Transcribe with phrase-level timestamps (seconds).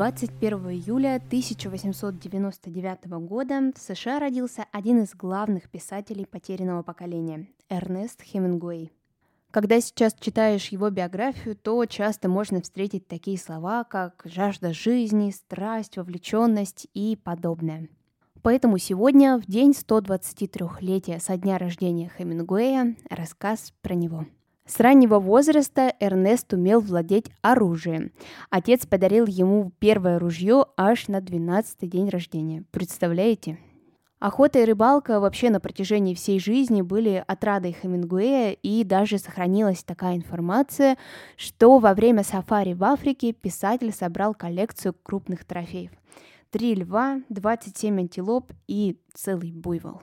[0.00, 8.90] 21 июля 1899 года в США родился один из главных писателей потерянного поколения– Эрнест Хемингуэй.
[9.50, 15.98] Когда сейчас читаешь его биографию, то часто можно встретить такие слова, как жажда жизни, страсть,
[15.98, 17.90] вовлеченность и подобное.
[18.40, 24.24] Поэтому сегодня, в день 123-летия со дня рождения Хемингуэя, рассказ про него–
[24.70, 28.12] с раннего возраста Эрнест умел владеть оружием.
[28.50, 32.62] Отец подарил ему первое ружье аж на 12-й день рождения.
[32.70, 33.58] Представляете?
[34.20, 40.14] Охота и рыбалка вообще на протяжении всей жизни были отрадой Хемингуэя, и даже сохранилась такая
[40.14, 40.96] информация,
[41.36, 45.90] что во время сафари в Африке писатель собрал коллекцию крупных трофеев.
[46.50, 50.02] Три льва, 27 антилоп и целый буйвол.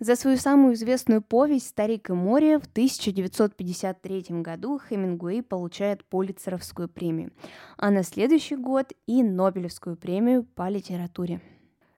[0.00, 7.32] За свою самую известную повесть «Старик и море» в 1953 году Хемингуэй получает Полицеровскую премию,
[7.76, 11.42] а на следующий год и Нобелевскую премию по литературе.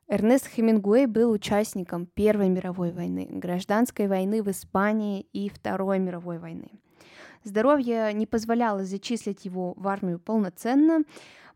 [0.09, 6.73] Эрнест Хемингуэй был участником Первой мировой войны, гражданской войны в Испании и Второй мировой войны.
[7.45, 11.05] Здоровье не позволяло зачислить его в армию полноценно,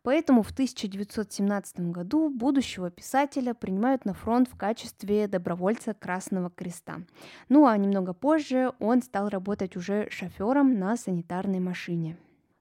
[0.07, 7.01] Поэтому в 1917 году будущего писателя принимают на фронт в качестве добровольца Красного Креста.
[7.49, 12.17] Ну а немного позже он стал работать уже шофером на санитарной машине.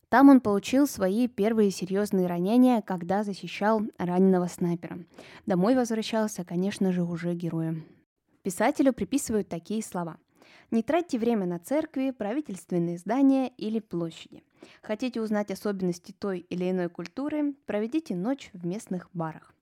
[0.09, 4.97] Там он получил свои первые серьезные ранения, когда защищал раненого снайпера.
[5.45, 7.85] Домой возвращался, конечно же, уже героем.
[8.41, 10.17] Писателю приписывают такие слова.
[10.71, 14.43] Не тратьте время на церкви, правительственные здания или площади.
[14.82, 19.54] Хотите узнать особенности той или иной культуры, проведите ночь в местных барах.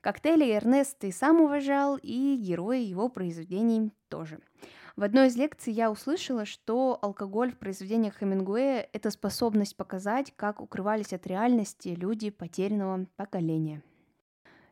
[0.00, 4.38] Коктейли Эрнест и сам уважал, и герои его произведений тоже.
[4.96, 10.60] В одной из лекций я услышала, что алкоголь в произведениях Хемингуэя– это способность показать, как
[10.60, 13.82] укрывались от реальности люди потерянного поколения.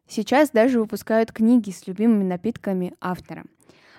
[0.07, 3.45] Сейчас даже выпускают книги с любимыми напитками автора–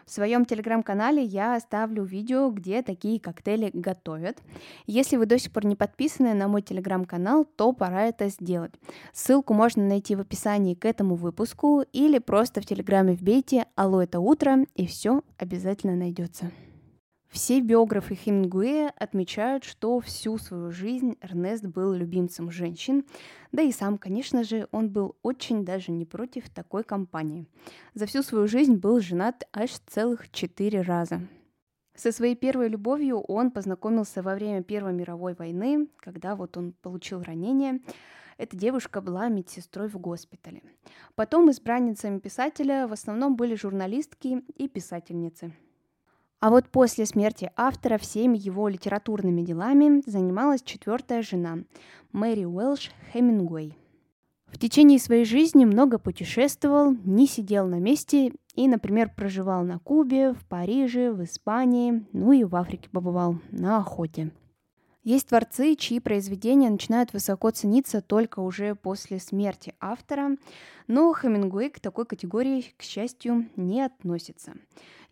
[0.06, 4.38] в своем телеграм-канале я оставлю видео, где такие коктейли готовят.
[4.86, 8.74] Если вы до сих пор не подписаны на мой телеграм-канал, то пора это сделать.
[9.14, 14.20] Ссылку можно найти в описании к этому выпуску или просто в телеграме вбейте «Алло, это
[14.20, 16.52] утро» и все обязательно найдется.
[17.34, 23.06] Все биографы Хемингуэя отмечают, что всю свою жизнь Эрнест был любимцем женщин,
[23.52, 27.48] да и сам, конечно же, он был очень даже не против такой компании.
[27.96, 31.22] За всю свою жизнь был женат аж целых четыре раза.
[31.96, 37.24] Со своей первой любовью он познакомился во время Первой мировой войны, когда вот он получил
[37.24, 37.82] ранение.
[38.38, 40.62] Эта девушка была медсестрой в госпитале.
[41.16, 45.52] Потом избранницами писателя в основном были журналистки и писательницы–
[46.44, 51.60] а вот после смерти автора всеми его литературными делами занималась четвертая жена
[52.12, 53.78] Мэри Уэлш Хемингуэй.
[54.48, 60.34] В течение своей жизни много путешествовал, не сидел на месте и, например, проживал на Кубе,
[60.34, 64.34] в Париже, в Испании, ну и в Африке побывал на охоте.
[65.06, 70.38] Есть творцы, чьи произведения начинают высоко цениться только уже после смерти автора,
[70.88, 74.54] но Хемингуэй к такой категории, к счастью, не относится.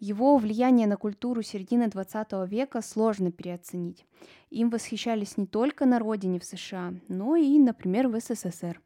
[0.02, 4.08] Его влияние на культуру середины 20 века сложно переоценить.
[4.50, 8.82] Им восхищались не только на родине в США, но и, например, в СССР.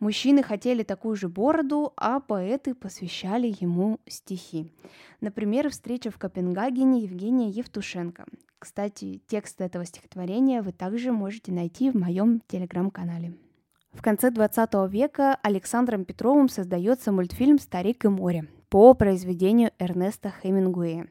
[0.00, 4.72] Мужчины хотели такую же бороду, а поэты посвящали ему стихи.
[5.20, 8.24] Например, встреча в Копенгагене Евгения Евтушенко.
[8.58, 13.34] Кстати, текст этого стихотворения вы также можете найти в моем телеграм-канале.
[13.92, 21.06] В конце 20 века Александром Петровым создается мультфильм «Старик и море» по произведению Эрнеста Хемингуэя.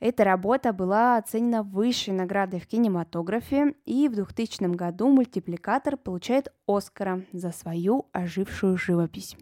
[0.00, 7.24] Эта работа была оценена высшей наградой в кинематографе, и в 2000 году мультипликатор получает Оскара
[7.32, 9.34] за свою ожившую живопись.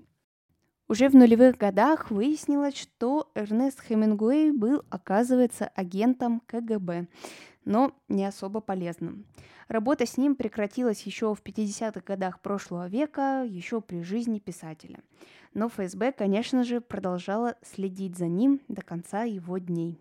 [0.86, 7.08] Уже в нулевых годах выяснилось, что Эрнест Хемингуэй был, оказывается, агентом КГБ,
[7.64, 9.26] но не особо полезным.
[9.68, 15.00] Работа с ним прекратилась еще в 50-х годах прошлого века, еще при жизни писателя.
[15.52, 20.00] Но ФСБ, конечно же, продолжала следить за ним до конца его дней.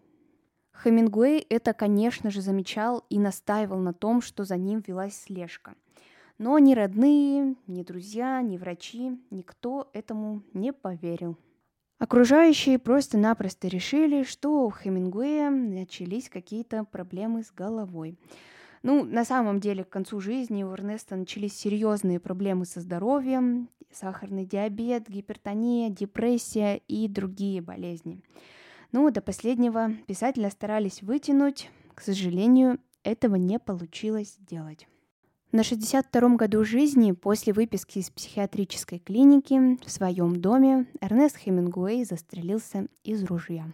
[0.84, 5.76] Хемингуэй это, конечно же, замечал и настаивал на том, что за ним велась слежка.
[6.38, 11.36] Но ни родные, ни друзья, ни врачи, никто этому не поверил.
[11.98, 18.20] Окружающие просто-напросто решили, что у Хемингуэя начались какие-то проблемы с головой.
[18.88, 24.46] Ну, на самом деле, к концу жизни у Эрнеста начались серьезные проблемы со здоровьем, сахарный
[24.46, 28.22] диабет, гипертония, депрессия и другие болезни.
[28.94, 31.70] Ну, до последнего писателя старались вытянуть.
[31.96, 34.88] К сожалению, этого не получилось сделать.
[35.52, 42.88] На 62-м году жизни, после выписки из психиатрической клиники, в своем доме Эрнест Хемингуэй застрелился
[43.04, 43.70] из ружья.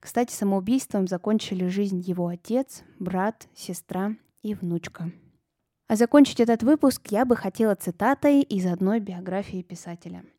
[0.00, 5.10] Кстати, самоубийством закончили жизнь его отец, брат, сестра и внучка.
[5.86, 10.24] А закончить этот выпуск я бы хотела цитатой из одной биографии писателя–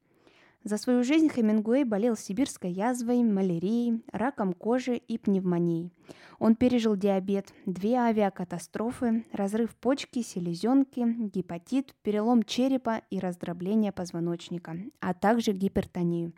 [0.64, 5.90] за свою жизнь Хемингуэй болел сибирской язвой, малярией, раком кожи и пневмонией.
[6.38, 15.14] Он пережил диабет, две авиакатастрофы, разрыв почки, селезенки, гепатит, перелом черепа и раздробление позвоночника, а
[15.14, 16.34] также гипертонию,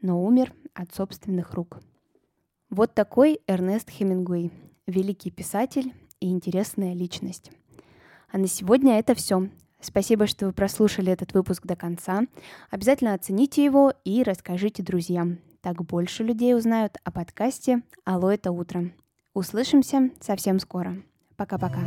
[0.00, 1.80] но умер от собственных рук.
[2.70, 4.52] Вот такой Эрнест Хемингуэй,
[4.86, 7.50] великий писатель и интересная личность.
[8.30, 9.48] А на сегодня это все.
[9.80, 12.22] Спасибо, что вы прослушали этот выпуск до конца.
[12.70, 15.38] Обязательно оцените его и расскажите друзьям.
[15.60, 18.90] Так больше людей узнают о подкасте «Алло, это утро».
[19.34, 21.02] Услышимся совсем скоро.
[21.36, 21.80] Пока-пока.